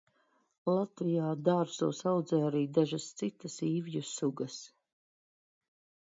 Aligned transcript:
Latvijā 0.69 1.25
dārzos 1.49 1.99
audzē 2.11 2.39
arī 2.45 2.61
dažas 2.77 3.05
citas 3.21 3.57
īvju 3.67 4.01
sugas. 4.13 4.57